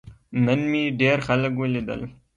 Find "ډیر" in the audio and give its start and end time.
1.01-1.17